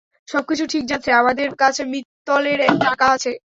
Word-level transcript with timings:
সবকিছু 0.27 0.63
ঠিক 0.67 0.83
যাচ্ছে, 0.87 1.11
আমাদের 1.13 1.47
কাছে 1.55 1.81
মিত্তলের 1.93 2.59
টাকা 2.81 3.05
আছে। 3.15 3.31